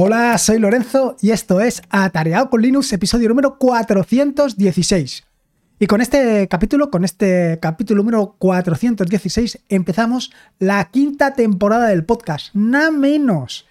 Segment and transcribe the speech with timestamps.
[0.00, 5.24] Hola, soy Lorenzo y esto es Atareado con Linux, episodio número 416.
[5.80, 10.30] Y con este capítulo, con este capítulo número 416, empezamos
[10.60, 13.66] la quinta temporada del podcast, nada menos.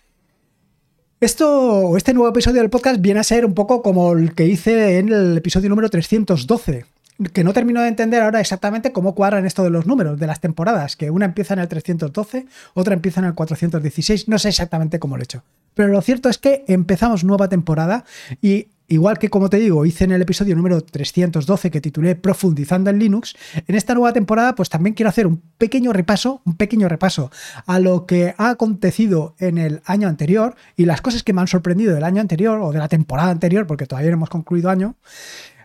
[1.22, 4.98] Esto, este nuevo episodio del podcast viene a ser un poco como el que hice
[4.98, 6.97] en el episodio número 312
[7.34, 10.40] que no termino de entender ahora exactamente cómo cuadran esto de los números, de las
[10.40, 15.00] temporadas, que una empieza en el 312, otra empieza en el 416, no sé exactamente
[15.00, 15.44] cómo lo he hecho.
[15.74, 18.04] Pero lo cierto es que empezamos nueva temporada
[18.42, 22.90] y igual que como te digo, hice en el episodio número 312 que titulé Profundizando
[22.90, 23.36] en Linux,
[23.68, 27.32] en esta nueva temporada pues también quiero hacer un pequeño repaso, un pequeño repaso
[27.66, 31.48] a lo que ha acontecido en el año anterior y las cosas que me han
[31.48, 34.96] sorprendido del año anterior o de la temporada anterior, porque todavía no hemos concluido año.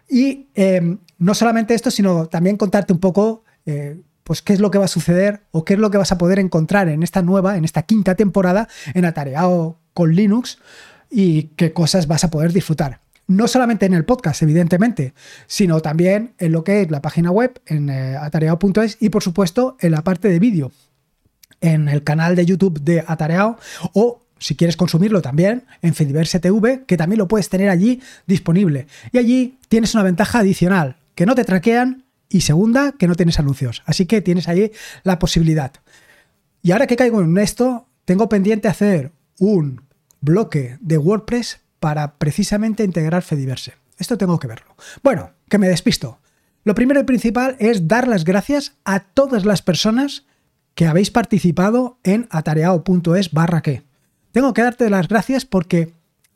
[0.08, 4.72] Y em, no solamente esto, sino también contarte un poco eh, pues qué es lo
[4.72, 7.22] que va a suceder o qué es lo que vas a poder encontrar en esta
[7.22, 10.58] nueva, en esta quinta temporada en Atareado con Linux
[11.10, 12.98] y qué cosas vas a poder disfrutar.
[13.28, 15.14] No solamente en el podcast, evidentemente,
[15.46, 19.76] sino también en lo que es la página web, en eh, atareado.es y por supuesto
[19.78, 20.72] en la parte de vídeo,
[21.60, 23.58] en el canal de YouTube de Atareado
[23.92, 28.88] o si quieres consumirlo también, en Fediverse TV, que también lo puedes tener allí disponible.
[29.12, 33.38] Y allí tienes una ventaja adicional, que no te traquean y segunda, que no tienes
[33.38, 33.82] anuncios.
[33.86, 35.72] Así que tienes allí la posibilidad.
[36.62, 39.82] Y ahora que caigo en esto, tengo pendiente hacer un
[40.20, 43.74] bloque de WordPress para precisamente integrar Fediverse.
[43.98, 44.76] Esto tengo que verlo.
[45.02, 46.20] Bueno, que me despisto.
[46.64, 50.24] Lo primero y principal es dar las gracias a todas las personas
[50.74, 53.82] que habéis participado en atareado.es barra que.
[54.30, 55.92] Tengo que darte las gracias porque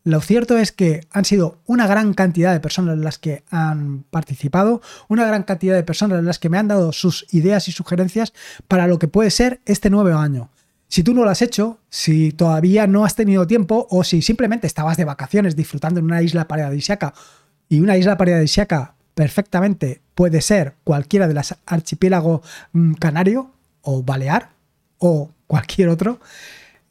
[0.06, 4.80] lo cierto es que han sido una gran cantidad de personas las que han participado,
[5.08, 8.32] una gran cantidad de personas las que me han dado sus ideas y sugerencias
[8.68, 10.48] para lo que puede ser este nuevo año.
[10.86, 14.68] Si tú no lo has hecho, si todavía no has tenido tiempo o si simplemente
[14.68, 17.12] estabas de vacaciones disfrutando en una isla paradisíaca
[17.68, 23.50] y una isla paradisíaca perfectamente puede ser cualquiera de las archipiélago mm, canario
[23.82, 24.50] o balear
[24.98, 26.20] o cualquier otro,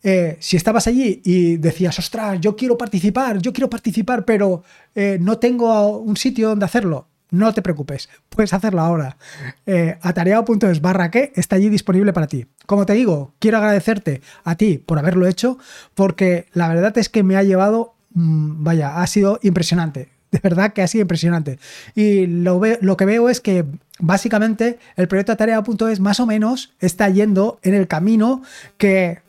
[0.07, 4.61] eh, si estabas allí y decías, ostras, yo quiero participar, yo quiero participar, pero
[4.93, 9.17] eh, no tengo un sitio donde hacerlo, no te preocupes, puedes hacerlo ahora.
[9.65, 12.45] Eh, atareado.es barra que está allí disponible para ti.
[12.67, 15.57] Como te digo, quiero agradecerte a ti por haberlo hecho,
[15.95, 20.09] porque la verdad es que me ha llevado, mm, vaya, ha sido impresionante.
[20.31, 21.57] De verdad que ha sido impresionante.
[21.95, 23.65] Y lo, que veo es que
[23.99, 28.43] básicamente el proyecto atareado.es más o menos está yendo en el camino
[28.77, 29.24] que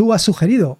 [0.00, 0.78] tú has sugerido,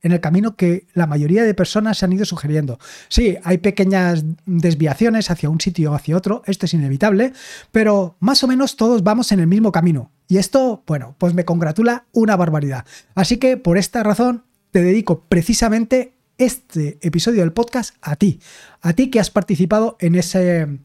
[0.00, 2.78] en el camino que la mayoría de personas se han ido sugiriendo.
[3.10, 7.34] Sí, hay pequeñas desviaciones hacia un sitio o hacia otro, esto es inevitable,
[7.70, 10.10] pero más o menos todos vamos en el mismo camino.
[10.26, 12.86] Y esto, bueno, pues me congratula una barbaridad.
[13.14, 18.40] Así que por esta razón te dedico precisamente este episodio del podcast a ti,
[18.80, 20.78] a ti que has participado en ese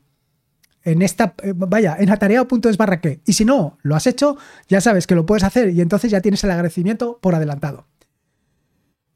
[0.87, 3.19] en esta, eh, vaya, en atareado.es barra que.
[3.25, 4.37] Y si no lo has hecho,
[4.69, 7.87] ya sabes que lo puedes hacer y entonces ya tienes el agradecimiento por adelantado.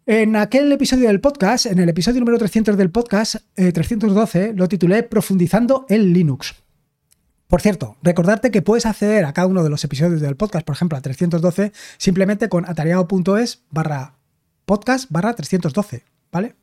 [0.06, 4.68] En aquel episodio del podcast, en el episodio número 300 del podcast, 312, eh, lo
[4.68, 6.56] titulé Profundizando en Linux.
[7.48, 10.76] Por cierto, recordarte que puedes acceder a cada uno de los episodios del podcast, por
[10.76, 14.16] ejemplo, a 312, simplemente con atareado.es barra
[14.66, 16.56] podcast barra 312, ¿vale?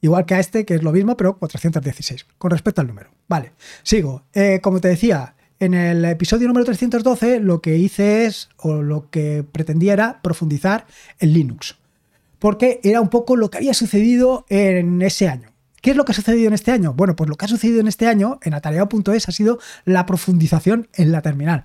[0.00, 3.10] Igual que a este, que es lo mismo, pero 416, con respecto al número.
[3.28, 3.52] Vale,
[3.82, 4.24] sigo.
[4.34, 9.10] Eh, como te decía, en el episodio número 312 lo que hice es, o lo
[9.10, 10.86] que pretendía era profundizar
[11.18, 11.76] en Linux.
[12.38, 15.55] Porque era un poco lo que había sucedido en ese año.
[15.86, 16.94] ¿Qué es lo que ha sucedido en este año?
[16.94, 20.88] Bueno, pues lo que ha sucedido en este año en atareado.es ha sido la profundización
[20.94, 21.62] en la terminal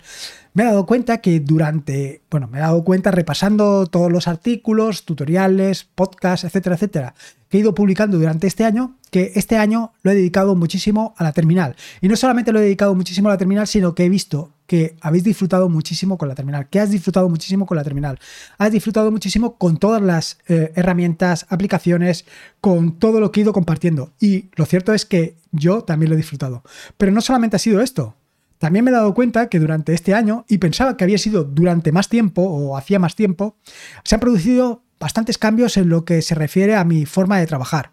[0.54, 5.06] me he dado cuenta que durante, bueno, me he dado cuenta repasando todos los artículos,
[5.06, 7.16] tutoriales, podcasts, etcétera, etcétera,
[7.50, 11.24] que he ido publicando durante este año, que este año lo he dedicado muchísimo a
[11.24, 11.76] la terminal.
[12.02, 14.96] Y no solamente lo he dedicado muchísimo a la terminal, sino que he visto que
[15.02, 18.18] habéis disfrutado muchísimo con la terminal, que has disfrutado muchísimo con la terminal,
[18.58, 22.24] has disfrutado muchísimo con todas las eh, herramientas, aplicaciones,
[22.62, 24.14] con todo lo que he ido compartiendo.
[24.22, 26.64] Y lo cierto es que yo también lo he disfrutado.
[26.96, 28.16] Pero no solamente ha sido esto,
[28.60, 31.92] también me he dado cuenta que durante este año, y pensaba que había sido durante
[31.92, 33.58] más tiempo o hacía más tiempo,
[34.06, 37.92] se han producido bastantes cambios en lo que se refiere a mi forma de trabajar.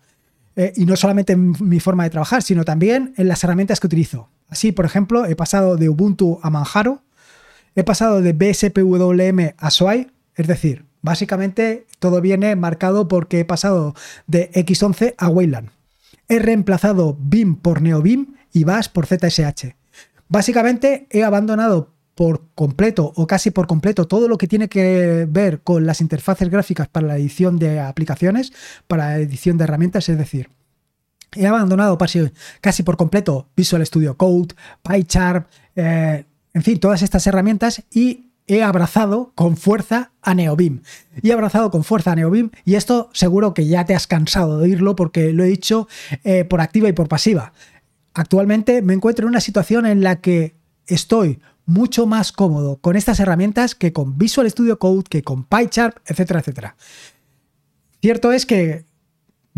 [0.55, 3.89] Eh, y no solamente en mi forma de trabajar, sino también en las herramientas que
[3.89, 4.29] utilizo.
[4.49, 7.03] Así, por ejemplo, he pasado de Ubuntu a Manjaro,
[7.75, 13.95] he pasado de BSPWM a SWI, es decir, básicamente todo viene marcado porque he pasado
[14.27, 15.71] de X11 a Wayland.
[16.29, 19.75] He reemplazado BIM por NeoBIM y BAS por ZSH.
[20.29, 25.61] Básicamente he abandonado por completo o casi por completo todo lo que tiene que ver
[25.61, 28.53] con las interfaces gráficas para la edición de aplicaciones,
[28.89, 30.50] para la edición de herramientas, es decir,
[31.37, 31.99] he abandonado
[32.61, 35.45] casi, por completo Visual Studio Code, PyCharm,
[35.77, 40.81] eh, en fin, todas estas herramientas y he abrazado con fuerza a Neobim.
[41.23, 44.59] Y he abrazado con fuerza a Neobim y esto seguro que ya te has cansado
[44.59, 45.87] de oírlo porque lo he dicho
[46.25, 47.53] eh, por activa y por pasiva.
[48.15, 53.21] Actualmente me encuentro en una situación en la que estoy mucho más cómodo con estas
[53.21, 56.77] herramientas que con Visual Studio Code, que con PyCharm, etcétera, etcétera.
[58.01, 58.88] Cierto es que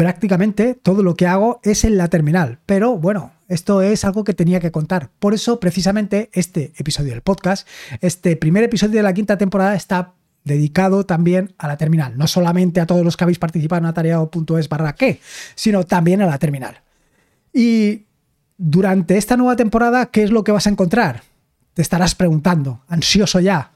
[0.01, 4.33] prácticamente todo lo que hago es en la terminal, pero bueno, esto es algo que
[4.33, 5.11] tenía que contar.
[5.19, 7.69] Por eso, precisamente, este episodio del podcast,
[8.01, 12.81] este primer episodio de la quinta temporada está dedicado también a la terminal, no solamente
[12.81, 15.21] a todos los que habéis participado en atareado.es barra qué,
[15.55, 16.81] sino también a la terminal.
[17.53, 18.07] Y
[18.57, 21.25] durante esta nueva temporada, ¿qué es lo que vas a encontrar?
[21.75, 23.73] Te estarás preguntando, ansioso ya.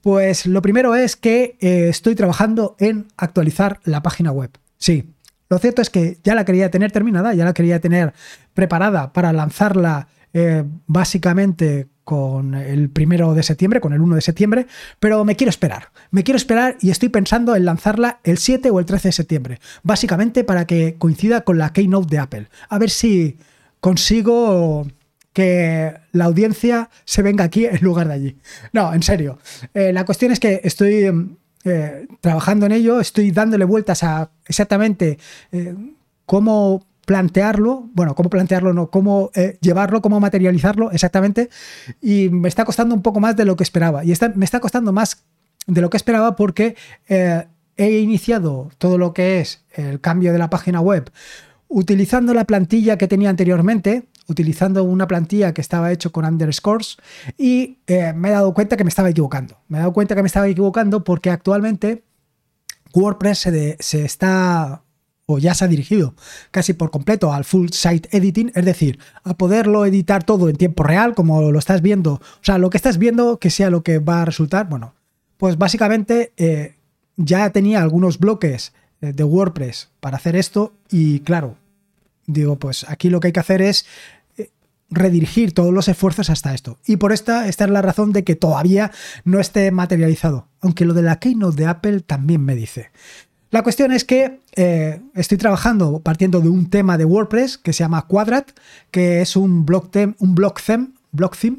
[0.00, 4.50] Pues lo primero es que eh, estoy trabajando en actualizar la página web.
[4.78, 5.12] Sí,
[5.50, 8.14] lo cierto es que ya la quería tener terminada, ya la quería tener
[8.54, 14.66] preparada para lanzarla eh, básicamente con el primero de septiembre, con el 1 de septiembre,
[15.00, 15.90] pero me quiero esperar.
[16.12, 19.60] Me quiero esperar y estoy pensando en lanzarla el 7 o el 13 de septiembre,
[19.82, 22.48] básicamente para que coincida con la Keynote de Apple.
[22.68, 23.36] A ver si
[23.80, 24.86] consigo
[25.32, 28.36] que la audiencia se venga aquí en lugar de allí.
[28.72, 29.38] No, en serio.
[29.74, 35.18] Eh, la cuestión es que estoy eh, trabajando en ello, estoy dándole vueltas a exactamente
[35.52, 35.74] eh,
[36.26, 39.30] cómo plantearlo, bueno, cómo plantearlo, no, cómo
[39.60, 41.50] llevarlo, cómo materializarlo exactamente,
[42.00, 44.04] y me está costando un poco más de lo que esperaba.
[44.04, 45.24] Y me está costando más
[45.66, 46.76] de lo que esperaba porque
[47.08, 51.10] he iniciado todo lo que es el cambio de la página web
[51.70, 56.96] utilizando la plantilla que tenía anteriormente, utilizando una plantilla que estaba hecho con underscores
[57.36, 59.58] y eh, me he dado cuenta que me estaba equivocando.
[59.68, 62.04] Me he dado cuenta que me estaba equivocando porque actualmente
[62.94, 64.82] WordPress se, se está
[65.26, 66.14] o ya se ha dirigido
[66.50, 70.82] casi por completo al full site editing, es decir, a poderlo editar todo en tiempo
[70.82, 73.98] real, como lo estás viendo, o sea, lo que estás viendo que sea lo que
[73.98, 74.94] va a resultar, bueno,
[75.36, 76.74] pues básicamente eh,
[77.16, 81.56] ya tenía algunos bloques eh, de WordPress para hacer esto y claro,
[82.26, 83.86] digo, pues aquí lo que hay que hacer es
[84.90, 86.78] redirigir todos los esfuerzos hasta esto.
[86.86, 88.90] Y por esta, esta es la razón de que todavía
[89.24, 90.48] no esté materializado.
[90.60, 92.90] Aunque lo de la Keynote de Apple también me dice.
[93.50, 97.80] La cuestión es que eh, estoy trabajando partiendo de un tema de WordPress que se
[97.80, 98.50] llama Quadrat,
[98.90, 101.58] que es un block theme, un block theme, block theme,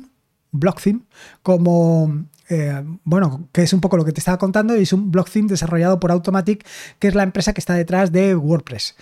[0.51, 1.01] block theme,
[1.43, 5.09] como eh, bueno, que es un poco lo que te estaba contando, y es un
[5.09, 6.65] block theme desarrollado por Automatic,
[6.99, 8.95] que es la empresa que está detrás de WordPress.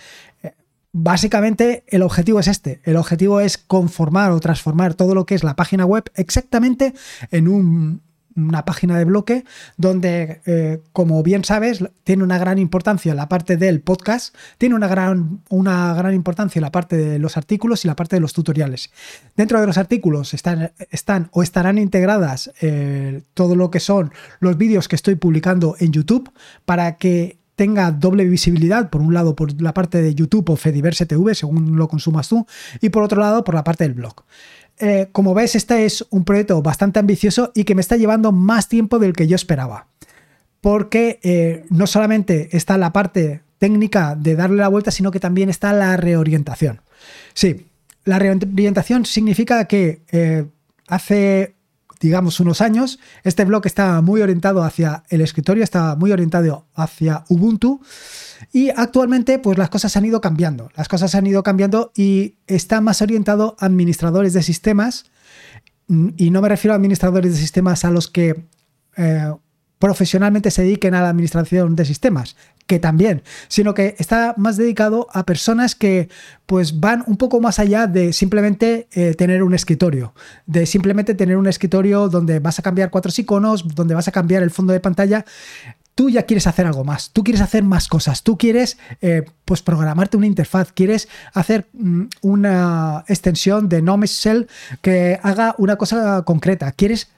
[0.92, 5.44] Básicamente el objetivo es este, el objetivo es conformar o transformar todo lo que es
[5.44, 6.94] la página web exactamente
[7.30, 8.02] en un
[8.36, 9.44] una página de bloque
[9.76, 14.88] donde, eh, como bien sabes, tiene una gran importancia la parte del podcast, tiene una
[14.88, 18.90] gran, una gran importancia la parte de los artículos y la parte de los tutoriales.
[19.36, 24.56] Dentro de los artículos están, están o estarán integradas eh, todo lo que son los
[24.56, 26.30] vídeos que estoy publicando en YouTube
[26.64, 31.04] para que tenga doble visibilidad, por un lado por la parte de YouTube o Fediverse
[31.04, 32.46] TV, según lo consumas tú,
[32.80, 34.14] y por otro lado por la parte del blog.
[34.78, 38.66] Eh, como ves, este es un proyecto bastante ambicioso y que me está llevando más
[38.66, 39.88] tiempo del que yo esperaba.
[40.62, 45.50] Porque eh, no solamente está la parte técnica de darle la vuelta, sino que también
[45.50, 46.80] está la reorientación.
[47.34, 47.66] Sí,
[48.06, 50.46] la reorientación significa que eh,
[50.88, 51.56] hace,
[52.00, 57.24] digamos, unos años, este blog estaba muy orientado hacia el escritorio, estaba muy orientado hacia
[57.28, 57.80] Ubuntu
[58.52, 60.70] y actualmente, pues las cosas han ido cambiando.
[60.74, 65.10] Las cosas han ido cambiando y está más orientado a administradores de sistemas.
[65.88, 68.46] Y no me refiero a administradores de sistemas a los que
[68.96, 69.34] eh,
[69.78, 72.36] profesionalmente se dediquen a la administración de sistemas,
[72.70, 76.08] que también, sino que está más dedicado a personas que
[76.46, 80.14] pues van un poco más allá de simplemente eh, tener un escritorio,
[80.46, 84.44] de simplemente tener un escritorio donde vas a cambiar cuatro iconos, donde vas a cambiar
[84.44, 85.24] el fondo de pantalla.
[85.96, 89.62] Tú ya quieres hacer algo más, tú quieres hacer más cosas, tú quieres eh, pues
[89.62, 94.46] programarte una interfaz, quieres hacer mm, una extensión de Gnome Shell
[94.80, 97.08] que haga una cosa concreta, quieres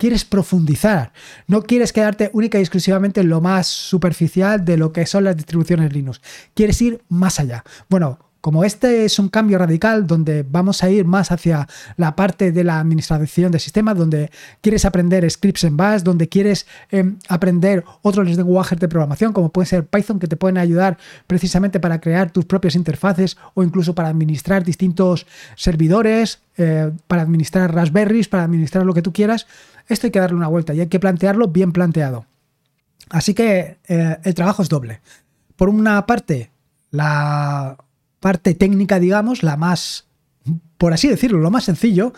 [0.00, 1.12] quieres profundizar,
[1.46, 5.36] no quieres quedarte única y exclusivamente en lo más superficial de lo que son las
[5.36, 6.22] distribuciones Linux,
[6.54, 7.64] quieres ir más allá.
[7.90, 12.52] Bueno, como este es un cambio radical donde vamos a ir más hacia la parte
[12.52, 14.30] de la administración de sistemas, donde
[14.60, 19.66] quieres aprender scripts en Bash, donde quieres em, aprender otros lenguajes de programación, como puede
[19.66, 24.08] ser Python, que te pueden ayudar precisamente para crear tus propias interfaces o incluso para
[24.08, 29.46] administrar distintos servidores, eh, para administrar Raspberries, para administrar lo que tú quieras.
[29.88, 32.26] Esto hay que darle una vuelta y hay que plantearlo bien planteado.
[33.10, 35.00] Así que eh, el trabajo es doble.
[35.56, 36.50] Por una parte,
[36.90, 37.76] la
[38.20, 40.06] parte técnica, digamos, la más,
[40.78, 42.12] por así decirlo, lo más sencillo,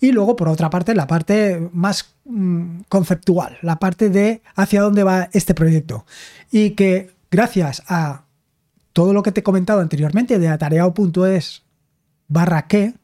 [0.00, 5.02] y luego, por otra parte, la parte más mm, conceptual, la parte de hacia dónde
[5.02, 6.06] va este proyecto.
[6.50, 8.24] Y que gracias a
[8.92, 11.62] todo lo que te he comentado anteriormente de atareado.es
[12.28, 12.94] barra que,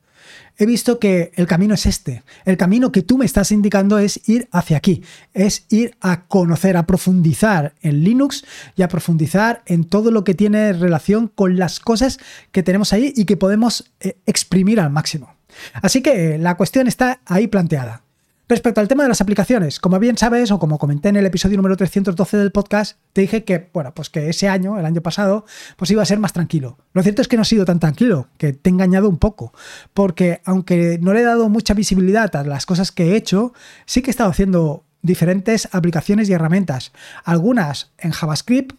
[0.56, 2.22] he visto que el camino es este.
[2.44, 6.76] El camino que tú me estás indicando es ir hacia aquí, es ir a conocer,
[6.76, 8.44] a profundizar en Linux
[8.76, 12.18] y a profundizar en todo lo que tiene relación con las cosas
[12.52, 15.34] que tenemos ahí y que podemos eh, exprimir al máximo.
[15.74, 18.03] Así que la cuestión está ahí planteada.
[18.46, 21.56] Respecto al tema de las aplicaciones, como bien sabes, o como comenté en el episodio
[21.56, 25.46] número 312 del podcast, te dije que, bueno, pues que ese año, el año pasado,
[25.78, 26.76] pues iba a ser más tranquilo.
[26.92, 29.54] Lo cierto es que no ha sido tan tranquilo, que te he engañado un poco,
[29.94, 33.54] porque aunque no le he dado mucha visibilidad a las cosas que he hecho,
[33.86, 36.92] sí que he estado haciendo diferentes aplicaciones y herramientas,
[37.24, 38.76] algunas en JavaScript,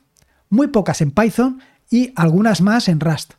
[0.48, 3.34] muy pocas en Python y algunas más en Rust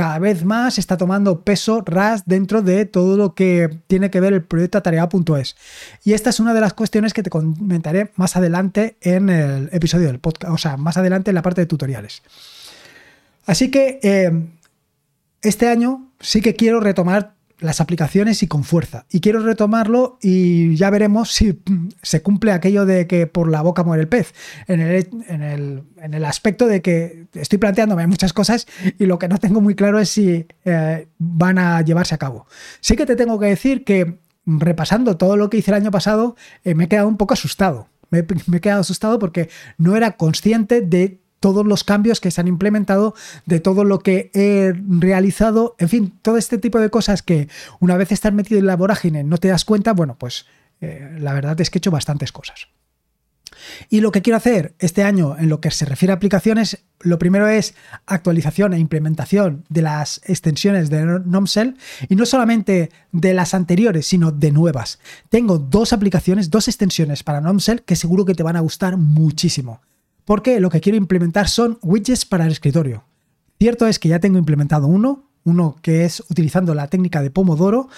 [0.00, 4.32] cada vez más está tomando peso RAS dentro de todo lo que tiene que ver
[4.32, 5.56] el proyecto atareado.es.
[6.04, 10.06] Y esta es una de las cuestiones que te comentaré más adelante en el episodio
[10.06, 12.22] del podcast, o sea, más adelante en la parte de tutoriales.
[13.44, 14.32] Así que eh,
[15.42, 19.06] este año sí que quiero retomar las aplicaciones y con fuerza.
[19.10, 21.62] Y quiero retomarlo y ya veremos si
[22.02, 24.34] se cumple aquello de que por la boca muere el pez,
[24.66, 28.66] en el, en el, aspecto de que estoy planteándome muchas cosas
[28.98, 32.46] y lo que no tengo muy claro es si eh, van a llevarse a cabo.
[32.80, 36.36] Sí que te tengo que decir que repasando todo lo que hice el año pasado,
[36.64, 37.88] eh, me he quedado un poco asustado.
[38.10, 42.40] Me, me he quedado asustado porque no era consciente de todos los cambios que se
[42.40, 43.14] han implementado,
[43.46, 47.48] de todo lo que he realizado, en fin, todo este tipo de cosas que
[47.80, 50.46] una vez estás metido en la vorágine no te das cuenta, bueno, pues
[50.80, 52.68] eh, la verdad es que he hecho bastantes cosas.
[53.88, 57.18] Y lo que quiero hacer este año en lo que se refiere a aplicaciones, lo
[57.18, 57.74] primero es
[58.06, 61.76] actualización e implementación de las extensiones de NomSell
[62.08, 64.98] y no solamente de las anteriores, sino de nuevas.
[65.28, 69.80] Tengo dos aplicaciones, dos extensiones para NomSell que seguro que te van a gustar muchísimo
[70.24, 73.04] porque lo que quiero implementar son widgets para el escritorio.
[73.58, 77.88] Cierto es que ya tengo implementado uno, uno que es utilizando la técnica de Pomodoro,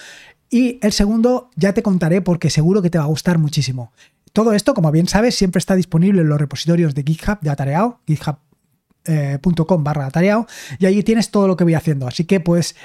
[0.51, 3.93] y el segundo ya te contaré porque seguro que te va a gustar muchísimo.
[4.33, 8.01] Todo esto, como bien sabes, siempre está disponible en los repositorios de GitHub de Atareao,
[8.07, 10.47] github.com barra Atareao,
[10.79, 12.07] y ahí tienes todo lo que voy haciendo.
[12.07, 12.77] Así que puedes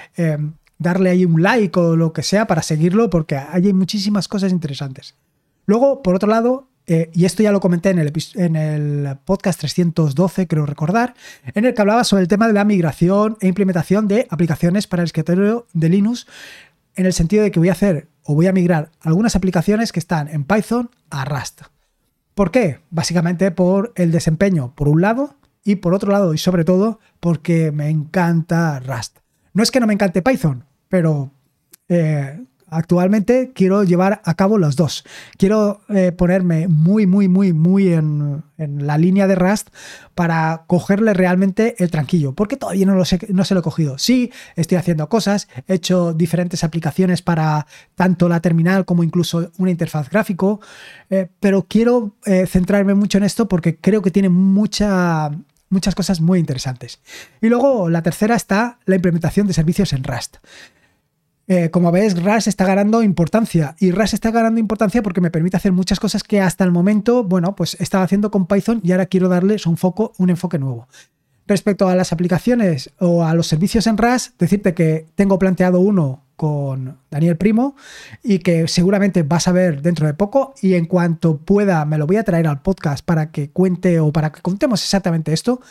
[0.77, 5.15] darle ahí un like o lo que sea para seguirlo porque hay muchísimas cosas interesantes.
[5.65, 10.65] Luego, por otro lado, eh, y esto ya lo comenté en el, podcast 312, creo
[10.65, 11.15] recordar,
[11.53, 15.03] en el que hablaba sobre el tema de la migración e implementación de aplicaciones para
[15.03, 16.27] el escritorio de Linux,
[16.95, 19.99] en el sentido de que voy a hacer o voy a migrar algunas aplicaciones que
[19.99, 21.63] están en Python a Rust.
[22.33, 22.79] ¿Por qué?
[22.89, 27.73] Básicamente por el desempeño, por un lado, y por otro lado, y sobre todo, porque
[27.73, 29.17] me encanta Rust.
[29.53, 31.31] No es que no me encante Python, pero
[31.89, 35.03] eh, actualmente quiero llevar a cabo los dos.
[35.37, 39.69] Quiero eh, ponerme muy, muy, muy, muy en, la línea de Rust
[40.15, 43.97] para cogerle realmente el tranquillo, porque todavía no, sé, no se lo he cogido.
[43.97, 49.69] Sí, estoy haciendo cosas, he hecho diferentes aplicaciones para tanto la terminal como incluso una
[49.69, 50.59] interfaz gráfico,
[51.09, 55.31] eh, pero quiero eh, centrarme mucho en esto porque creo que tiene mucha
[55.69, 57.01] muchas cosas muy interesantes.
[57.41, 60.37] Y luego la tercera está la implementación de servicios en Rust.
[61.47, 63.75] Eh, como ves, RAS está ganando importancia.
[63.79, 67.23] Y RAS está ganando importancia porque me permite hacer muchas cosas que hasta el momento,
[67.23, 70.87] bueno, pues estaba haciendo con Python y ahora quiero darles un, foco, un enfoque nuevo.
[71.47, 76.23] Respecto a las aplicaciones o a los servicios en RAS, decirte que tengo planteado uno
[76.35, 77.75] con Daniel Primo
[78.21, 82.05] y que seguramente vas a ver dentro de poco y en cuanto pueda me lo
[82.05, 85.61] voy a traer al podcast para que cuente o para que contemos exactamente esto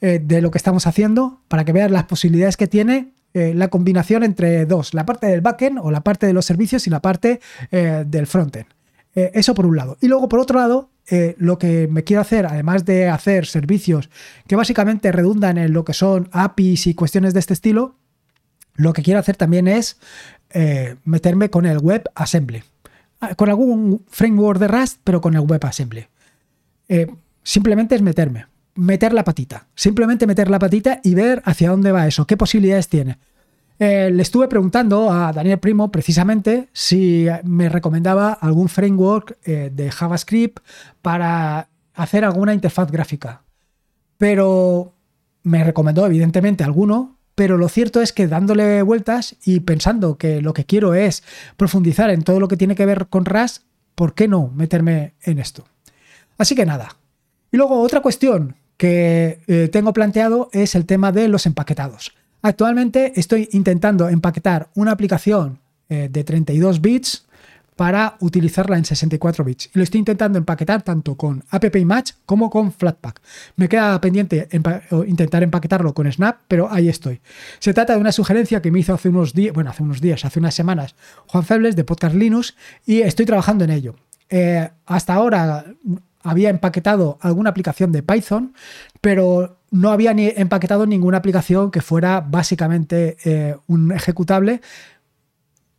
[0.00, 3.68] eh, de lo que estamos haciendo, para que veas las posibilidades que tiene eh, la
[3.68, 7.00] combinación entre dos, la parte del backend o la parte de los servicios y la
[7.00, 8.66] parte eh, del frontend.
[9.14, 9.96] Eh, eso por un lado.
[10.00, 10.90] Y luego por otro lado,
[11.38, 14.10] lo que me quiero hacer, además de hacer servicios
[14.46, 17.96] que básicamente redundan en lo que son APIs y cuestiones de este estilo,
[18.74, 19.98] lo que quiero hacer también es
[21.02, 22.62] meterme con el WebAssembly.
[23.20, 26.06] Ah, con algún framework de Rust, pero con el WebAssembly.
[27.42, 28.46] simplemente es meterme
[28.80, 29.68] meter la patita.
[29.74, 33.18] Simplemente meter la patita y ver hacia dónde va eso, qué posibilidades tiene.
[33.78, 39.90] Eh, le estuve preguntando a Daniel Primo precisamente si me recomendaba algún framework eh, de
[39.90, 40.58] JavaScript
[41.00, 43.42] para hacer alguna interfaz gráfica.
[44.18, 44.94] Pero
[45.42, 50.52] me recomendó evidentemente alguno, pero lo cierto es que dándole vueltas y pensando que lo
[50.52, 51.22] que quiero es
[51.56, 53.62] profundizar en todo lo que tiene que ver con RAS,
[53.94, 55.64] ¿por qué no meterme en esto?
[56.36, 56.96] Así que nada.
[57.50, 62.14] Y luego otra cuestión que eh, tengo planteado es el tema de los empaquetados.
[62.40, 65.58] Actualmente estoy intentando empaquetar una aplicación
[65.90, 67.26] eh, de 32 bits
[67.76, 69.66] para utilizarla en 64 bits.
[69.74, 73.20] Y lo estoy intentando empaquetar tanto con AppImage como con Flatpak.
[73.56, 74.48] Me queda pendiente
[75.06, 77.20] intentar empaquetarlo con Snap, pero ahí estoy.
[77.58, 80.24] Se trata de una sugerencia que me hizo hace unos días, bueno, hace unos días,
[80.24, 80.94] hace unas semanas,
[81.26, 82.56] Juan Febles de Podcast Linux
[82.86, 83.96] y estoy trabajando en ello.
[84.30, 85.66] Eh, hasta ahora
[86.22, 88.54] había empaquetado alguna aplicación de Python,
[89.00, 94.60] pero no había ni empaquetado ninguna aplicación que fuera básicamente eh, un ejecutable.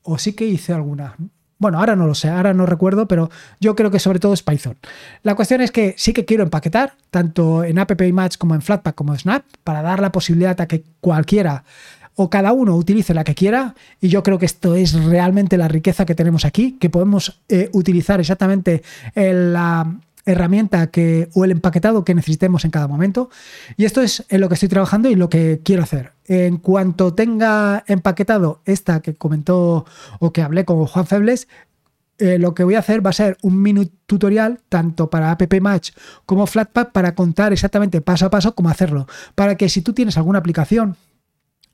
[0.04, 1.16] O sí que hice alguna.
[1.60, 3.30] Bueno, ahora no lo sé, ahora no recuerdo, pero
[3.60, 4.78] yo creo que sobre todo es Python.
[5.22, 9.14] La cuestión es que sí que quiero empaquetar, tanto en AppImage como en Flatpak como
[9.14, 11.64] en Snap, para dar la posibilidad a que cualquiera
[12.16, 13.76] o cada uno utilice la que quiera.
[14.00, 17.70] Y yo creo que esto es realmente la riqueza que tenemos aquí, que podemos eh,
[17.74, 18.82] utilizar exactamente
[19.16, 23.30] la herramienta que, o el empaquetado que necesitemos en cada momento.
[23.78, 26.14] Y esto es en lo que estoy trabajando y lo que quiero hacer.
[26.26, 29.86] En cuanto tenga empaquetado esta que comentó
[30.20, 31.48] o que hablé con Juan Febles,
[32.22, 35.42] eh, lo que voy a hacer va a ser un mini tutorial tanto para App
[35.60, 35.92] Match
[36.28, 39.08] como Flatpak para contar exactamente paso a paso cómo hacerlo.
[39.34, 40.98] Para que si tú tienes alguna aplicación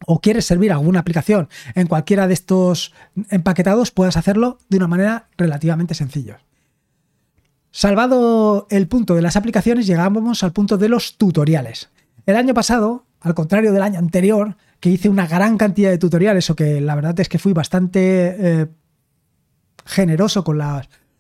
[0.06, 2.94] o quieres servir alguna aplicación en cualquiera de estos
[3.30, 6.40] empaquetados, puedas hacerlo de una manera relativamente sencilla.
[7.78, 11.92] Salvado el punto de las aplicaciones, llegamos al punto de los tutoriales.
[12.26, 16.50] El año pasado, al contrario del año anterior, que hice una gran cantidad de tutoriales,
[16.50, 18.68] o que la verdad es que fui bastante eh,
[19.86, 20.60] generoso con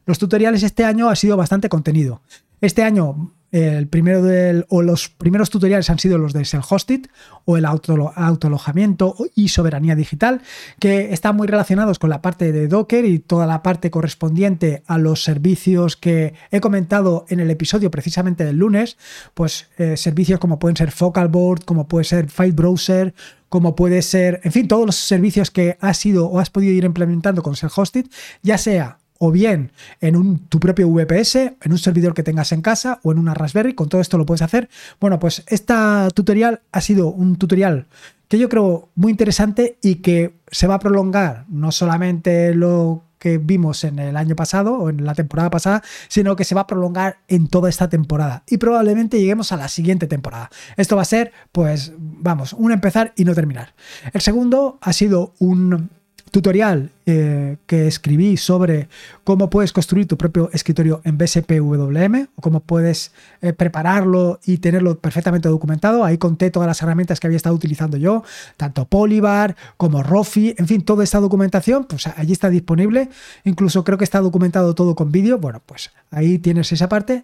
[0.07, 2.23] los tutoriales, este año ha sido bastante contenido.
[2.59, 4.21] Este año el primero
[4.69, 7.07] o los primeros tutoriales han sido los de self-hosted
[7.45, 10.41] o el auto, autoalojamiento y soberanía digital,
[10.79, 14.97] que están muy relacionados con la parte de Docker y toda la parte correspondiente a
[14.97, 18.97] los servicios que he comentado en el episodio precisamente del lunes,
[19.33, 23.13] pues eh, servicios como pueden ser Focalboard, como puede ser File Browser,
[23.49, 26.83] como puede ser, en fin, todos los servicios que has ido o has podido ir
[26.83, 28.09] implementando con self-hosted,
[28.41, 32.99] ya sea o bien en tu propio VPS, en un servidor que tengas en casa
[33.03, 34.69] o en una Raspberry, con todo esto lo puedes hacer.
[34.99, 37.87] Bueno, pues esta tutorial ha sido un tutorial
[38.27, 43.37] que yo creo muy interesante y que se va a prolongar no solamente lo que
[43.37, 46.67] vimos en el año pasado o en la temporada pasada, sino que se va a
[46.67, 50.49] prolongar en toda esta temporada y probablemente lleguemos a la siguiente temporada.
[50.75, 53.73] Esto va a ser, pues, vamos, un empezar y no terminar.
[54.13, 55.89] El segundo ha sido un
[56.31, 58.89] tutorial eh, que escribí sobre
[59.23, 63.11] cómo puedes construir tu propio escritorio en BSPWM o cómo puedes
[63.41, 66.03] eh, prepararlo y tenerlo perfectamente documentado.
[66.03, 68.23] Ahí conté todas las herramientas que había estado utilizando yo,
[68.57, 73.09] tanto Polybar como Rofi, en fin, toda esta documentación, pues allí está disponible.
[73.43, 75.37] Incluso creo que está documentado todo con vídeo.
[75.37, 77.23] Bueno, pues ahí tienes esa parte.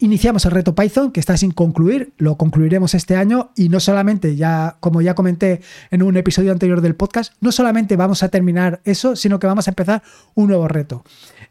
[0.00, 4.36] Iniciamos el reto Python, que está sin concluir, lo concluiremos este año y no solamente,
[4.36, 8.80] ya como ya comenté en un episodio anterior del podcast, no solamente vamos a terminar
[8.84, 10.04] eso, sino que vamos a empezar
[10.36, 11.02] un nuevo reto.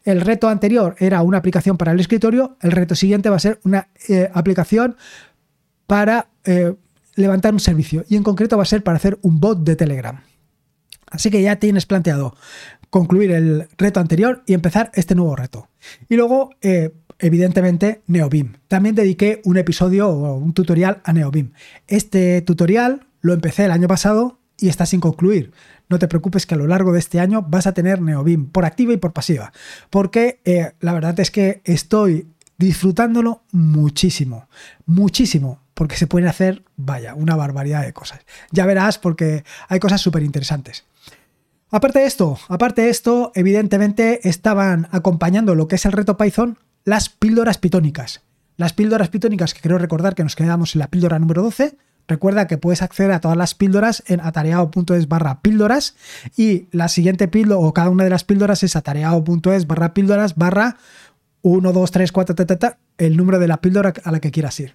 [0.02, 3.60] El reto anterior era una aplicación para el escritorio, el reto siguiente va a ser
[3.64, 4.96] una eh, aplicación
[5.86, 6.74] para eh,
[7.16, 10.22] levantar un servicio y en concreto va a ser para hacer un bot de Telegram.
[11.10, 12.34] Así que ya tienes planteado
[12.88, 15.68] concluir el reto anterior y empezar este nuevo reto.
[16.08, 16.48] Y luego...
[16.62, 18.58] Eh, evidentemente NeoBeam.
[18.68, 21.52] También dediqué un episodio o un tutorial a NeoBeam.
[21.86, 25.52] Este tutorial lo empecé el año pasado y está sin concluir.
[25.88, 28.64] No te preocupes que a lo largo de este año vas a tener NeoBeam por
[28.64, 29.52] activa y por pasiva.
[29.90, 32.28] Porque eh, la verdad es que estoy
[32.58, 34.48] disfrutándolo muchísimo.
[34.84, 35.60] Muchísimo.
[35.74, 38.20] Porque se pueden hacer, vaya, una barbaridad de cosas.
[38.50, 40.84] Ya verás porque hay cosas súper interesantes.
[41.70, 46.58] Aparte de esto, aparte de esto, evidentemente estaban acompañando lo que es el reto Python
[46.88, 48.22] las píldoras pitónicas.
[48.56, 51.76] Las píldoras pitónicas que quiero recordar que nos quedamos en la píldora número 12.
[52.08, 55.94] Recuerda que puedes acceder a todas las píldoras en atareado.es barra píldoras
[56.34, 60.78] y la siguiente píldora o cada una de las píldoras es atareado.es barra píldoras barra
[61.42, 62.36] 1, 2, 3, 4,
[62.96, 64.74] el número de la píldora a la que quieras ir.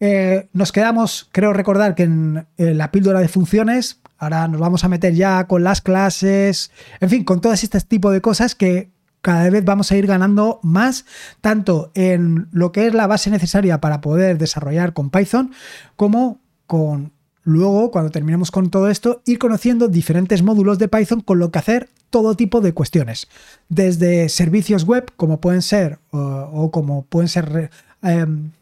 [0.00, 4.88] Eh, nos quedamos, creo recordar que en, la píldora de funciones, ahora nos vamos a
[4.88, 8.90] meter ya con las clases, en fin, con todo este tipo de cosas que
[9.26, 11.04] cada vez vamos a ir ganando más,
[11.40, 15.50] tanto en lo que es la base necesaria para poder desarrollar con Python,
[15.96, 17.10] como con
[17.42, 21.58] luego, cuando terminemos con todo esto, ir conociendo diferentes módulos de Python con lo que
[21.58, 23.26] hacer todo tipo de cuestiones.
[23.68, 28.52] Desde servicios web, como pueden ser, o, como pueden ser em,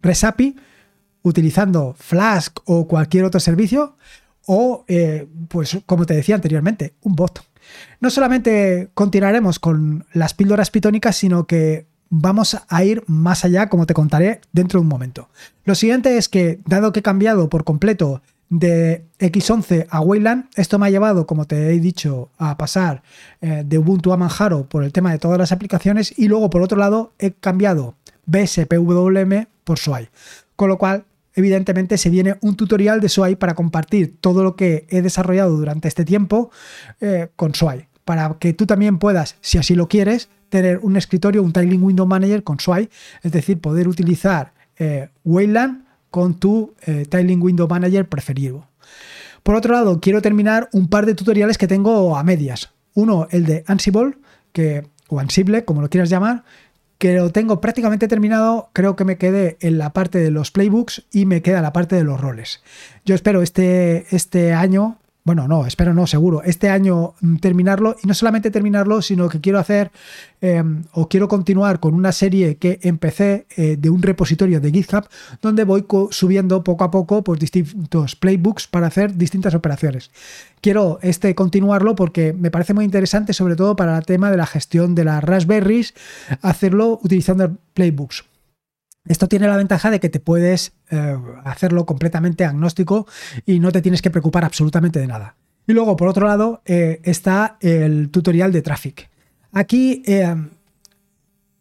[0.00, 0.56] Resapi,
[1.20, 3.94] utilizando Flask o cualquier otro servicio,
[4.46, 7.42] o, eh, pues como te decía anteriormente, un bot.
[8.00, 13.86] No solamente continuaremos con las píldoras pitónicas, sino que vamos a ir más allá, como
[13.86, 15.28] te contaré dentro de un momento.
[15.64, 20.78] Lo siguiente es que, dado que he cambiado por completo de X11 a Wayland, esto
[20.78, 23.02] me ha llevado, como te he dicho, a pasar
[23.40, 26.62] eh, de Ubuntu a Manjaro por el tema de todas las aplicaciones y luego, por
[26.62, 27.94] otro lado, he cambiado
[28.26, 30.08] BSPWM por SWAI.
[30.56, 31.04] Con lo cual,
[31.38, 35.86] evidentemente se viene un tutorial de SWAI para compartir todo lo que he desarrollado durante
[35.86, 36.50] este tiempo
[37.00, 41.44] eh, con SWAI, para que tú también puedas, si así lo quieres, tener un escritorio,
[41.44, 42.90] un Tiling Window Manager con SWAI,
[43.22, 48.66] es decir, poder utilizar eh, Wayland con tu eh, Tiling Window Manager preferido.
[49.44, 52.72] Por otro lado, quiero terminar un par de tutoriales que tengo a medias.
[52.94, 54.18] Uno, el de Ansible,
[54.52, 56.42] que, o Ansible, como lo quieras llamar,
[56.98, 61.04] que lo tengo prácticamente terminado, creo que me quedé en la parte de los playbooks
[61.12, 62.62] y me queda la parte de los roles.
[63.04, 68.06] Yo espero este, este año bueno, no, espero no, seguro, este año mm, terminarlo y
[68.06, 69.90] no solamente terminarlo, sino que quiero hacer
[70.40, 75.06] em, o quiero continuar con una serie que empecé eh, de un repositorio de GitHub
[75.42, 80.10] donde voy subiendo poco a poco pues, distintos playbooks para hacer distintas operaciones.
[80.62, 84.46] Quiero este continuarlo porque me parece muy interesante, sobre todo para el tema de la
[84.46, 85.92] gestión de las Raspberries,
[86.40, 88.24] hacerlo utilizando playbooks.
[89.08, 93.06] Esto tiene la ventaja de que te puedes eh, hacerlo completamente agnóstico
[93.46, 95.34] y no te tienes que preocupar absolutamente de nada.
[95.66, 99.10] Y luego, por otro lado, eh, está el tutorial de Traffic.
[99.52, 100.34] Aquí, eh,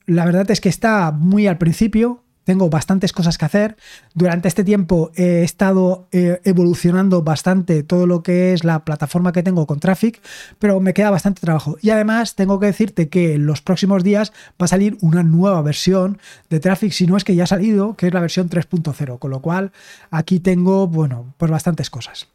[0.05, 3.75] la verdad es que está muy al principio, tengo bastantes cosas que hacer.
[4.13, 9.43] Durante este tiempo he estado eh, evolucionando bastante todo lo que es la plataforma que
[9.43, 10.21] tengo con Traffic,
[10.57, 11.75] pero me queda bastante trabajo.
[11.81, 15.61] Y además tengo que decirte que en los próximos días va a salir una nueva
[15.61, 19.19] versión de Traffic, si no es que ya ha salido, que es la versión 3.0,
[19.19, 19.73] con lo cual
[20.09, 22.29] aquí tengo, bueno, pues bastantes cosas.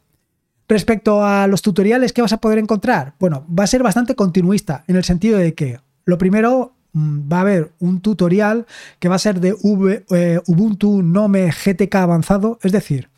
[0.67, 4.83] Respecto a los tutoriales que vas a poder encontrar, bueno, va a ser bastante continuista
[4.87, 8.65] en el sentido de que lo primero va a haber un tutorial
[8.99, 9.55] que va a ser de
[10.11, 12.59] eh, Ubuntu Nome GTK avanzado.
[12.61, 13.09] Es decir,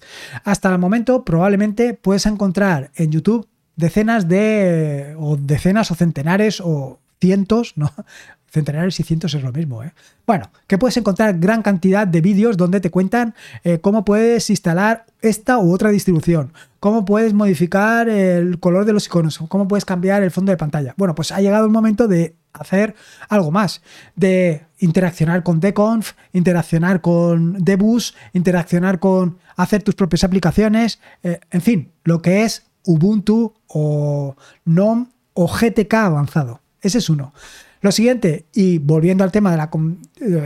[0.44, 7.00] hasta el momento probablemente puedes encontrar en YouTube decenas de, o decenas o centenares o
[7.20, 7.92] cientos, ¿no?
[8.48, 9.92] Centenares y cientos es lo mismo, ¿eh?
[10.26, 13.36] Bueno, que puedes encontrar gran cantidad de vídeos donde te cuentan
[13.66, 19.08] eh, cómo puedes instalar esta u otra distribución, cómo puedes modificar el color de los
[19.08, 20.94] iconos, cómo puedes cambiar el fondo de pantalla.
[20.96, 22.96] Bueno, pues ha llegado el momento de hacer
[23.30, 23.82] algo más,
[24.16, 31.62] de interaccionar con Deconf, interaccionar con Debus, interaccionar con hacer tus propias aplicaciones, eh, en
[31.62, 36.62] fin, lo que es Ubuntu o NOM o GTK avanzado.
[36.82, 37.34] Ese es uno.
[37.82, 39.70] Lo siguiente, y volviendo al tema de, la,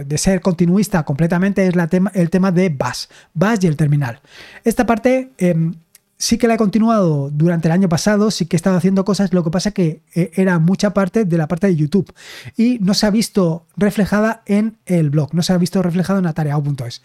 [0.04, 4.19] de ser continuista completamente, es tema, el tema de Bash, Bash y el terminal.
[4.63, 5.74] Esta parte em,
[6.19, 9.34] sí que la he continuado durante el año pasado, sí que he estado haciendo cosas,
[9.34, 12.13] lo que pasa que eh, era mucha parte de la parte de YouTube
[12.58, 16.27] y no se ha visto reflejada en el blog, no se ha visto reflejado en
[16.27, 17.01] atareado.es.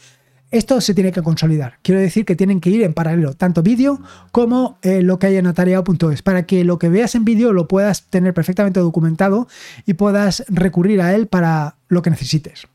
[0.51, 1.79] Esto se tiene que consolidar.
[1.83, 4.01] Quiero decir que tienen que ir en paralelo, tanto vídeo
[4.31, 7.67] como eh, lo que hay en atareado.es, para que lo que veas en vídeo lo
[7.67, 9.49] puedas tener perfectamente documentado
[9.87, 12.67] y puedas recurrir a él para lo que necesites.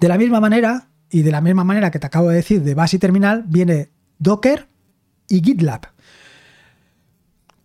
[0.00, 2.74] De la misma manera, y de la misma manera que te acabo de decir de
[2.74, 4.66] base y terminal, viene Docker,
[5.28, 5.88] y GitLab.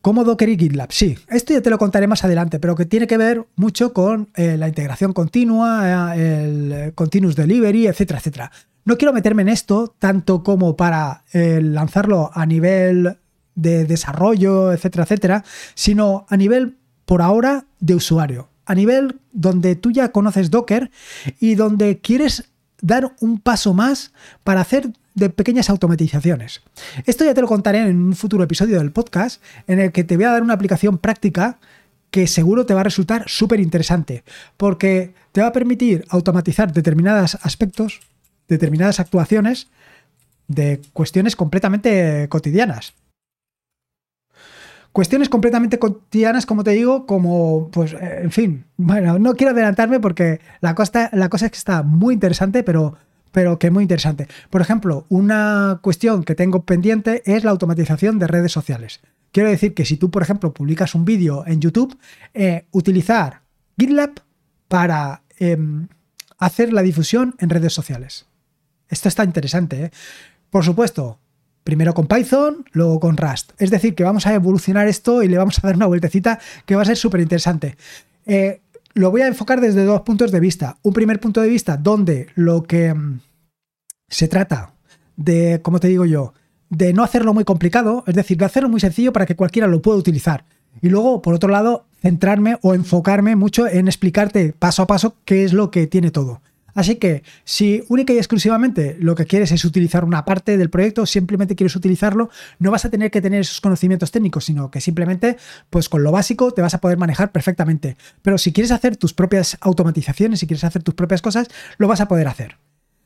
[0.01, 0.91] ¿Cómo Docker y GitLab?
[0.91, 4.29] Sí, esto ya te lo contaré más adelante, pero que tiene que ver mucho con
[4.35, 8.51] eh, la integración continua, eh, el eh, continuous delivery, etcétera, etcétera.
[8.83, 13.15] No quiero meterme en esto tanto como para lanzarlo a nivel
[13.53, 15.43] de desarrollo, etcétera, etcétera,
[15.75, 18.49] sino a nivel, por ahora, de usuario.
[18.65, 20.89] A nivel donde tú ya conoces Docker
[21.39, 24.11] y donde quieres dar un paso más
[24.43, 26.61] para hacer de pequeñas automatizaciones.
[27.05, 30.15] Esto ya te lo contaré en un futuro episodio del podcast en el que te
[30.15, 31.59] voy a dar una aplicación práctica
[32.11, 34.23] que seguro te va a resultar súper interesante
[34.57, 38.01] porque te va a permitir automatizar determinados aspectos,
[38.47, 39.69] determinadas actuaciones
[40.47, 42.93] de cuestiones completamente cotidianas.
[44.91, 49.99] Cuestiones completamente cotidianas, como te digo, como, pues, eh, en fin, bueno, no quiero adelantarme
[49.99, 52.95] porque la, cosa es que está muy interesante, pero
[53.31, 54.27] pero que muy interesante.
[54.49, 58.99] Por ejemplo, una cuestión que tengo pendiente es la automatización de redes sociales.
[59.31, 61.97] Quiero decir que si tú, por ejemplo, publicas un vídeo en YouTube,
[62.33, 63.41] eh, utilizar
[63.79, 64.11] GitLab
[64.67, 65.87] para em,
[66.37, 68.25] hacer la difusión en redes sociales.
[68.89, 69.85] Esto está interesante.
[69.85, 69.91] ¿eh?
[70.49, 71.19] Por supuesto,
[71.63, 73.51] primero con Python, luego con Rust.
[73.57, 76.75] Es decir, que vamos a evolucionar esto y le vamos a dar una vueltecita que
[76.75, 77.77] va a ser súper interesante.
[78.25, 78.61] Eh,
[78.93, 80.77] lo voy a enfocar desde dos puntos de vista.
[80.81, 83.19] Un primer punto de vista donde lo que em,
[84.09, 84.73] se trata
[85.15, 86.33] de, como te digo yo,
[86.69, 89.81] de no hacerlo muy complicado, es decir, de hacerlo muy sencillo para que cualquiera lo
[89.81, 90.45] pueda utilizar.
[90.81, 95.43] Y luego, por otro lado, centrarme o enfocarme mucho en explicarte paso a paso qué
[95.43, 96.41] es lo que tiene todo.
[96.73, 101.05] Así que si única y exclusivamente lo que quieres es utilizar una parte del proyecto,
[101.05, 102.29] simplemente quieres utilizarlo,
[102.59, 105.37] no vas a tener que tener esos conocimientos técnicos, sino que simplemente,
[105.69, 107.97] pues con lo básico te vas a poder manejar perfectamente.
[108.21, 112.01] Pero si quieres hacer tus propias automatizaciones, si quieres hacer tus propias cosas, lo vas
[112.01, 112.57] a poder hacer.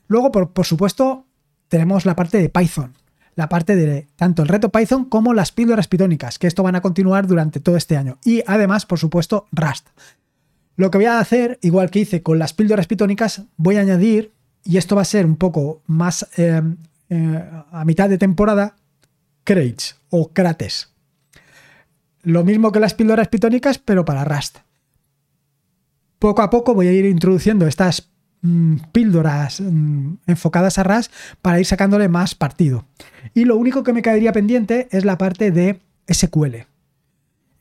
[0.08, 1.26] Luego, por, supuesto,
[1.68, 2.94] tenemos la parte de Python
[3.36, 6.82] la parte de tanto el reto Python como las píldoras pitónicas, que esto van a
[6.82, 8.18] continuar durante todo este año.
[8.24, 9.90] Y además, por supuesto, Rust.
[10.76, 14.32] Lo que voy a hacer, igual que hice con las píldoras pitónicas, voy a añadir,
[14.64, 16.62] y esto va a ser un poco más eh,
[17.10, 18.76] eh, a mitad de temporada,
[19.44, 20.92] crates o crates.
[22.24, 24.58] Lo mismo que las píldoras pitónicas, pero para Rust.
[26.20, 28.10] Poco a poco voy a ir introduciendo estas
[28.46, 31.10] Mm, píldoras mm, enfocadas a RAS
[31.42, 32.86] para ir sacándole más partido.
[33.34, 36.68] Y lo único que me quedaría pendiente es la parte de SQL.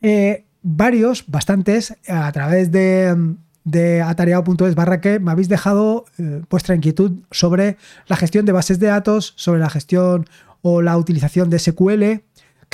[0.03, 6.75] Eh, varios, bastantes, a través de, de atareado.es barra que me habéis dejado eh, vuestra
[6.75, 7.77] inquietud sobre
[8.09, 10.27] la gestión de bases de datos, sobre la gestión
[10.63, 12.23] o la utilización de SQL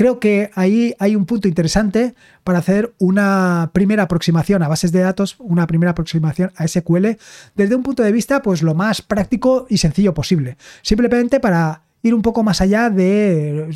[0.01, 5.01] Creo que ahí hay un punto interesante para hacer una primera aproximación a bases de
[5.01, 7.19] datos, una primera aproximación a SQL,
[7.55, 10.57] desde un punto de vista pues lo más práctico y sencillo posible.
[10.81, 13.69] Simplemente para ir un poco más allá de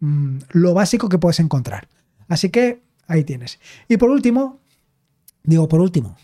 [0.00, 1.86] mm, lo básico que puedes encontrar.
[2.26, 3.58] Así que ahí tienes.
[3.88, 4.60] Y por último,
[5.42, 6.16] digo por último,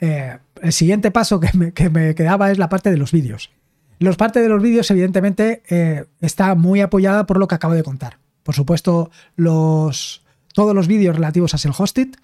[0.00, 1.50] eh, el siguiente paso que
[1.90, 3.50] me, quedaba es la parte de los vídeos.
[3.98, 7.84] La parte de los vídeos, evidentemente, eh, está muy apoyada por lo que acabo de
[7.84, 8.18] contar.
[8.42, 12.16] Por supuesto, los, todos los vídeos relativos a self-hosted,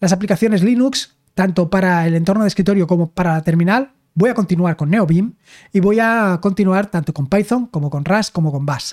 [0.00, 3.92] las aplicaciones Linux, tanto para el entorno de escritorio como para la terminal.
[4.14, 5.34] Voy a continuar con NeoBeam
[5.72, 8.92] y voy a continuar tanto con Python como con Rust como con Bash.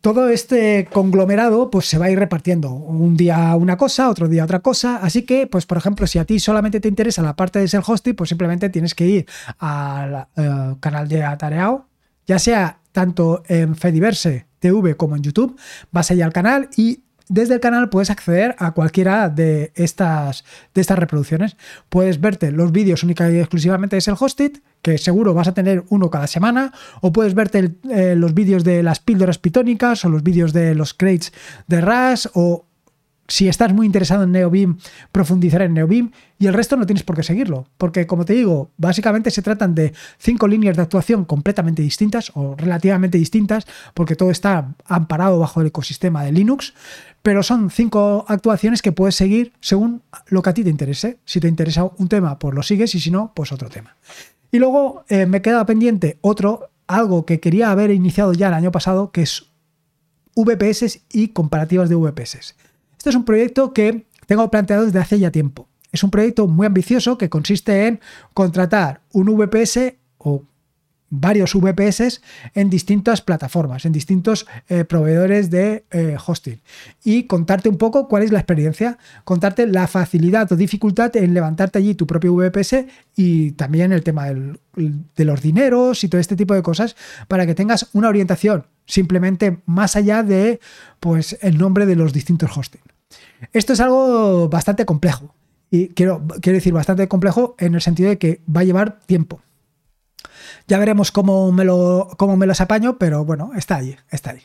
[0.00, 2.70] Todo este conglomerado pues se va a ir repartiendo.
[2.70, 6.24] Un día una cosa, otro día otra cosa, así que pues por ejemplo si a
[6.24, 9.26] ti solamente te interesa la parte de self-hosted pues simplemente tienes que ir
[9.58, 11.88] al eh, canal de Atareao,
[12.26, 15.58] ya sea tanto en Fediverse TV como en YouTube,
[15.90, 20.80] vas allá al canal y desde el canal puedes acceder a cualquiera de estas, de
[20.80, 21.56] estas reproducciones.
[21.88, 25.84] Puedes verte los vídeos única y exclusivamente de el hosted, que seguro vas a tener
[25.88, 30.22] uno cada semana, o puedes verte eh, los vídeos de las píldoras pitónicas o los
[30.22, 31.32] vídeos de los crates
[31.66, 32.67] de RAS o
[33.28, 34.78] si estás muy interesado en NeoBeam,
[35.12, 38.70] profundizar en NeoBeam y el resto no tienes por qué seguirlo, porque como te digo,
[38.78, 44.30] básicamente se tratan de cinco líneas de actuación completamente distintas o relativamente distintas, porque todo
[44.30, 46.72] está amparado bajo el ecosistema de Linux,
[47.22, 51.18] pero son cinco actuaciones que puedes seguir según lo que a ti te interese.
[51.26, 53.96] Si te interesa un tema, pues lo sigues y si no, pues otro tema.
[54.50, 58.72] Y luego eh, me queda pendiente otro, algo que quería haber iniciado ya el año
[58.72, 59.50] pasado, que es
[60.34, 62.54] VPS y comparativas de VPS.
[62.98, 65.68] Este es un proyecto que tengo planteado desde hace ya tiempo.
[65.92, 68.00] Es un proyecto muy ambicioso que consiste en
[68.34, 70.42] contratar un VPS o
[71.10, 72.20] varios VPS
[72.54, 76.60] en distintas plataformas, en distintos eh, proveedores de eh, hosting
[77.04, 81.78] y contarte un poco cuál es la experiencia, contarte la facilidad o dificultad en levantarte
[81.78, 82.84] allí tu propio VPS
[83.16, 87.54] y también el tema de los dineros y todo este tipo de cosas para que
[87.54, 90.60] tengas una orientación simplemente más allá de
[91.00, 92.80] pues el nombre de los distintos hosting.
[93.52, 95.34] Esto es algo bastante complejo
[95.70, 99.40] y quiero, quiero decir bastante complejo en el sentido de que va a llevar tiempo.
[100.68, 104.42] Ya veremos cómo me, lo, cómo me los apaño, pero bueno, está ahí, está ahí.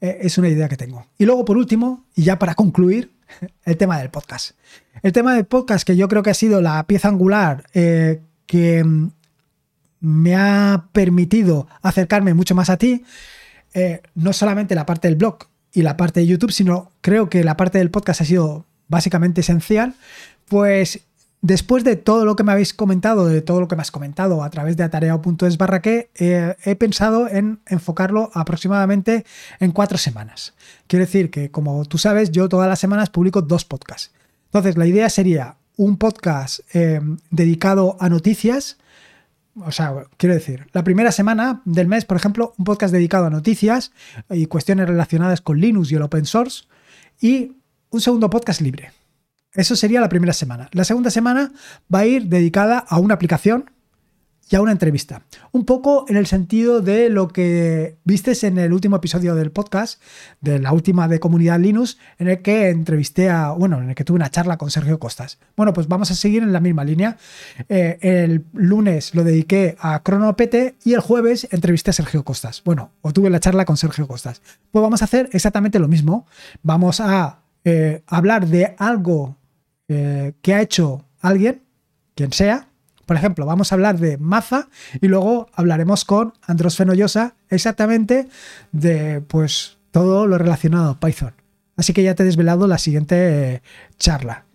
[0.00, 1.06] Eh, es una idea que tengo.
[1.18, 3.12] Y luego, por último, y ya para concluir,
[3.64, 4.52] el tema del podcast.
[5.02, 8.82] El tema del podcast, que yo creo que ha sido la pieza angular eh, que
[10.00, 13.04] me ha permitido acercarme mucho más a ti,
[13.74, 15.38] eh, no solamente la parte del blog
[15.72, 19.42] y la parte de YouTube, sino creo que la parte del podcast ha sido básicamente
[19.42, 19.94] esencial,
[20.46, 21.00] pues
[21.40, 24.42] después de todo lo que me habéis comentado, de todo lo que me has comentado
[24.42, 29.24] a través de atareado.es barra que, eh, he pensado en enfocarlo aproximadamente
[29.60, 30.54] en cuatro semanas.
[30.86, 34.12] Quiero decir que, como tú sabes, yo todas las semanas publico dos podcasts.
[34.46, 38.78] Entonces, la idea sería un podcast eh, dedicado a noticias,
[39.54, 43.30] o sea, quiero decir, la primera semana del mes, por ejemplo, un podcast dedicado a
[43.30, 43.92] noticias
[44.30, 46.64] y cuestiones relacionadas con Linux y el open source
[47.20, 47.56] y
[47.90, 48.97] un segundo podcast libre.
[49.54, 50.68] Eso sería la primera semana.
[50.72, 51.52] La segunda semana
[51.92, 53.70] va a ir dedicada a una aplicación
[54.50, 55.22] y a una entrevista.
[55.52, 60.00] Un poco en el sentido de lo que vistes en el último episodio del podcast,
[60.40, 64.04] de la última de Comunidad Linux, en el que entrevisté a, bueno, en el que
[64.04, 65.38] tuve una charla con Sergio Costas.
[65.56, 67.16] Bueno, pues vamos a seguir en la misma línea.
[67.68, 72.62] Eh, el lunes lo dediqué a Cronopete y el jueves entrevisté a Sergio Costas.
[72.64, 74.40] Bueno, o tuve la charla con Sergio Costas.
[74.70, 76.26] Pues vamos a hacer exactamente lo mismo.
[76.62, 79.36] Vamos a eh, hablar de algo
[79.88, 81.62] eh, que ha hecho alguien,
[82.14, 82.68] quien sea,
[83.04, 84.68] por ejemplo, vamos a hablar de Maza
[85.02, 88.26] y luego hablaremos con Andros Fenollosa exactamente
[88.72, 91.34] de pues todo lo relacionado a Python.
[91.76, 93.62] Así que ya te he desvelado la siguiente eh,
[93.98, 94.46] charla.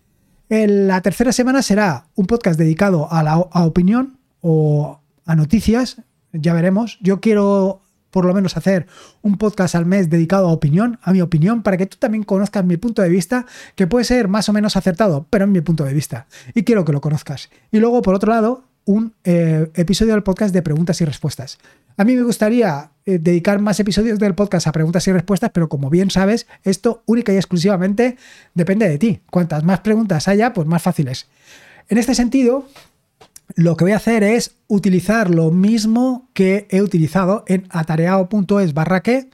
[0.49, 6.01] En la tercera semana será un podcast dedicado a la opinión o a noticias.
[6.31, 6.97] Ya veremos.
[6.99, 7.82] Yo quiero
[8.13, 8.85] por lo menos hacer
[9.23, 12.63] un podcast al mes dedicado a opinión, a mi opinión, para que tú también conozcas
[12.63, 15.83] mi punto de vista, que puede ser más o menos acertado, pero en mi punto
[15.83, 16.27] de vista.
[16.53, 17.49] Y quiero que lo conozcas.
[17.71, 21.57] Y luego, por otro lado, un eh, episodio del podcast de preguntas y respuestas.
[21.97, 25.67] A mí me gustaría eh, dedicar más episodios del podcast a preguntas y respuestas, pero
[25.67, 28.17] como bien sabes, esto única y exclusivamente
[28.53, 29.21] depende de ti.
[29.31, 31.27] Cuantas más preguntas haya, pues más fáciles.
[31.89, 32.67] En este sentido,
[33.55, 39.01] lo que voy a hacer es utilizar lo mismo que he utilizado en atareado.es barra
[39.01, 39.29] que.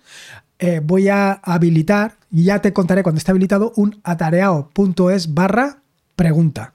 [0.62, 5.82] Eh, voy a habilitar, y ya te contaré cuando esté habilitado, un atareado.es barra
[6.18, 6.74] pregunta.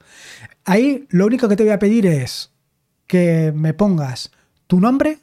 [0.65, 2.51] Ahí lo único que te voy a pedir es
[3.05, 4.31] que me pongas
[4.65, 5.19] tu nombre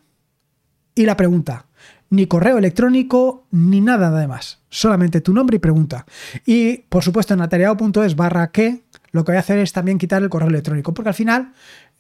[0.94, 1.66] y la pregunta.
[2.10, 4.60] Ni correo electrónico, ni nada de más.
[4.68, 6.06] Solamente tu nombre y pregunta.
[6.46, 8.81] Y por supuesto en atareado.es barra que
[9.12, 11.52] lo que voy a hacer es también quitar el correo electrónico, porque al final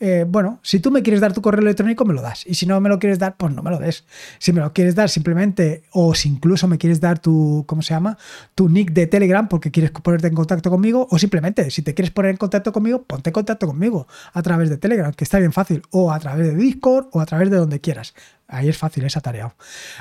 [0.04, 2.44] eh, bueno, si tú me quieres dar tu correo electrónico, me lo das.
[2.44, 4.04] Y si no me lo quieres dar, pues no me lo des.
[4.40, 7.94] Si me lo quieres dar simplemente, o si incluso me quieres dar tu, ¿cómo se
[7.94, 8.18] llama?
[8.56, 12.10] Tu nick de Telegram porque quieres ponerte en contacto conmigo, o simplemente, si te quieres
[12.10, 15.52] poner en contacto conmigo, ponte en contacto conmigo a través de Telegram, que está bien
[15.52, 18.12] fácil, o a través de Discord, o a través de donde quieras.
[18.48, 19.54] Ahí es fácil esa tarea.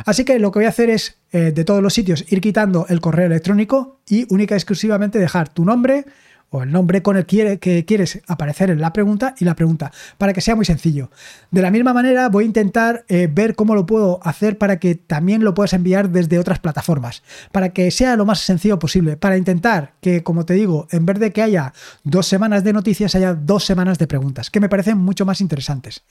[0.03, 2.87] Así que lo que voy a hacer es, eh, de todos los sitios, ir quitando
[2.89, 6.05] el correo electrónico y única y exclusivamente dejar tu nombre,
[6.51, 10.33] o el nombre con el que quieres aparecer en la pregunta y la pregunta, para
[10.33, 11.09] que sea muy sencillo.
[11.49, 14.95] De la misma manera voy a intentar eh, ver cómo lo puedo hacer para que
[14.95, 19.37] también lo puedas enviar desde otras plataformas, para que sea lo más sencillo posible, para
[19.37, 23.33] intentar que, como te digo, en vez de que haya dos semanas de noticias, haya
[23.33, 26.03] dos semanas de preguntas, que me parecen mucho más interesantes.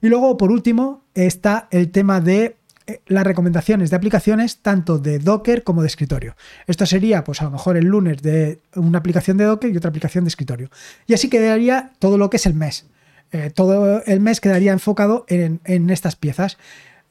[0.00, 2.59] Y luego, por último, está el tema de
[3.06, 6.36] las recomendaciones de aplicaciones tanto de Docker como de escritorio.
[6.66, 9.88] Esto sería, pues a lo mejor el lunes de una aplicación de Docker y otra
[9.88, 10.70] aplicación de escritorio.
[11.06, 12.86] Y así quedaría todo lo que es el mes.
[13.32, 16.58] Eh, todo el mes quedaría enfocado en, estas piezas.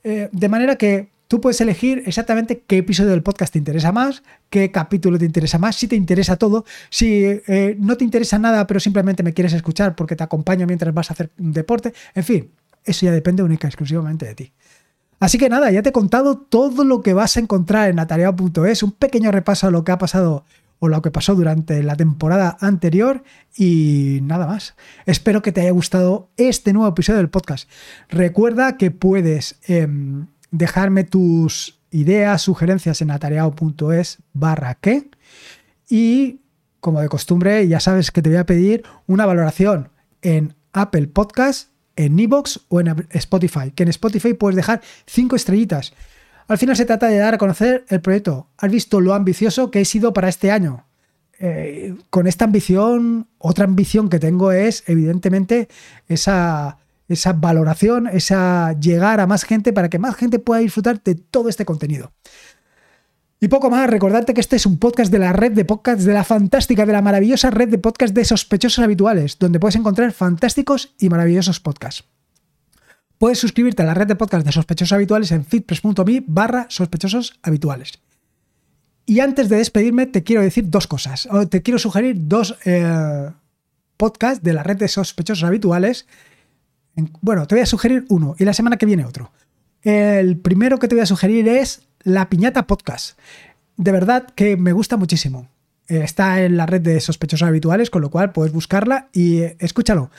[0.04, 4.24] Eh, de manera que tú puedes elegir exactamente qué episodio del podcast te interesa más,
[4.50, 7.42] qué capítulo te interesa más, si te interesa todo, si
[7.78, 11.14] no te interesa nada, pero simplemente me quieres escuchar porque te acompaño mientras vas a
[11.14, 11.94] hacer un deporte.
[12.16, 12.52] En fin,
[12.84, 14.52] eso ya depende única y exclusivamente de ti.
[15.20, 18.84] Así que nada, ya te he contado todo lo que vas a encontrar en atareado.es,
[18.84, 20.46] un pequeño repaso a lo que ha pasado
[20.80, 23.24] o lo que pasó durante la temporada anterior
[23.56, 24.76] y nada más.
[25.06, 27.70] Espero que te haya gustado este nuevo episodio del podcast.
[28.08, 35.10] Recuerda que puedes em, dejarme tus ideas, sugerencias en atareado.es barra que
[35.90, 36.40] y
[36.80, 39.90] como de costumbre ya sabes que te voy a pedir una valoración
[40.22, 45.94] en Apple Podcast en Evox o en Spotify, que en Spotify puedes dejar cinco estrellitas.
[46.48, 48.48] Al final se trata de dar a conocer el proyecto.
[48.58, 50.86] Has visto lo ambicioso que he sido para este año.
[51.40, 55.68] Eh, con esta ambición, otra ambición que tengo es, evidentemente,
[56.08, 56.78] esa,
[57.10, 61.50] esa valoración, esa llegar a más gente para que más gente pueda disfrutar de todo
[61.50, 62.14] este contenido.
[63.42, 66.14] Y poco más, recordarte que este es un podcast de la red de podcasts, de
[66.14, 70.94] la fantástica, de la maravillosa red de podcasts de sospechosos habituales, donde puedes encontrar fantásticos
[71.00, 72.04] y maravillosos podcasts.
[73.18, 78.00] Puedes suscribirte a la red de podcasts de sospechosos habituales en fitpress.me barra sospechosos habituales.
[79.06, 81.28] Y antes de despedirme, te quiero decir dos cosas.
[81.50, 83.30] te quiero sugerir dos eh,
[83.98, 86.08] podcasts de la red de sospechosos habituales.
[87.22, 89.32] bueno, te voy a sugerir uno y la semana que viene otro.
[89.82, 93.18] El primero que te voy a sugerir es la Piñata Podcast.
[93.78, 95.48] De verdad que me gusta muchísimo.
[95.88, 99.58] Eh, está en la red de sospechosos habituales, con lo cual puedes buscarla y eh,
[99.60, 100.12] escúchalo.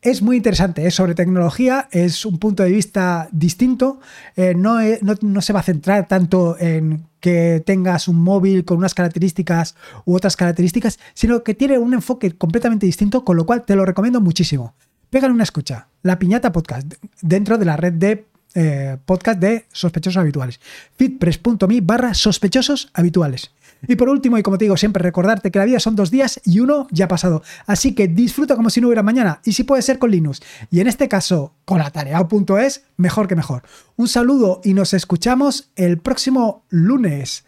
[0.00, 4.00] Es muy interesante, es sobre tecnología, es un punto de vista distinto,
[4.34, 4.78] eh, no,
[5.20, 10.16] no, se va a centrar tanto en que tengas un móvil con unas características u
[10.16, 14.20] otras características, sino que tiene un enfoque completamente distinto, con lo cual te lo recomiendo
[14.20, 14.74] muchísimo.
[15.08, 20.18] Pégale una escucha, La Piñata Podcast, dentro de la red de eh, podcast de sospechosos
[20.20, 20.60] habituales.
[20.96, 23.50] fitpress.me barra sospechosos habituales.
[23.88, 26.40] Y por último, y como te digo siempre, recordarte que la vida son dos días
[26.44, 27.42] y uno ya ha pasado.
[27.66, 29.40] Así que disfruta como si no hubiera mañana.
[29.44, 30.40] Y si puede ser con Linux.
[30.70, 33.62] Y en este caso, con atareado.es, mejor que mejor.
[33.96, 37.44] Un saludo y nos escuchamos el próximo lunes.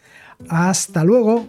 [0.49, 1.47] Hasta luego.